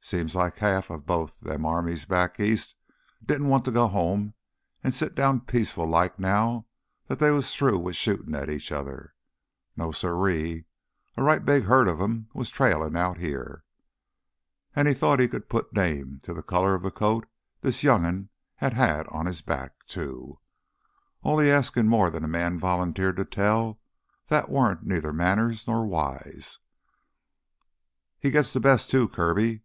Seems 0.00 0.34
like 0.34 0.56
half 0.56 0.88
of 0.88 1.04
both 1.04 1.40
them 1.40 1.66
armies 1.66 2.06
back 2.06 2.40
east 2.40 2.76
didn't 3.22 3.48
want 3.48 3.66
to 3.66 3.70
go 3.70 3.88
home 3.88 4.32
an' 4.82 4.92
sit 4.92 5.14
down 5.14 5.40
peaceful 5.42 5.86
like 5.86 6.18
now 6.18 6.66
that 7.08 7.18
they 7.18 7.30
was 7.30 7.52
through 7.54 7.76
wi' 7.78 7.92
shootin' 7.92 8.34
at 8.34 8.48
each 8.48 8.72
other. 8.72 9.14
No, 9.76 9.90
siree, 9.92 10.64
a 11.18 11.22
right 11.22 11.44
big 11.44 11.64
herd 11.64 11.88
o' 11.88 12.02
'em 12.02 12.28
was 12.32 12.48
trailin' 12.50 12.96
out 12.96 13.18
here. 13.18 13.64
An' 14.74 14.86
he 14.86 14.94
thought 14.94 15.20
he 15.20 15.28
could 15.28 15.46
put 15.50 15.74
name 15.74 16.20
to 16.22 16.32
the 16.32 16.42
color 16.42 16.74
of 16.74 16.94
coat 16.94 17.26
this 17.60 17.82
young'un 17.82 18.30
had 18.54 18.72
had 18.72 19.06
on 19.08 19.26
his 19.26 19.42
back, 19.42 19.84
too. 19.86 20.38
Only 21.22 21.50
askin' 21.50 21.86
more 21.86 22.08
than 22.08 22.24
a 22.24 22.28
man 22.28 22.58
volunteered 22.58 23.16
to 23.18 23.26
tell, 23.26 23.78
that 24.28 24.48
warn't 24.48 24.84
neither 24.86 25.12
manners 25.12 25.66
nor 25.66 25.84
wise. 25.86 26.60
"He 28.18 28.30
gits 28.30 28.54
th' 28.54 28.62
best, 28.62 28.88
too, 28.88 29.08
Kirby." 29.10 29.64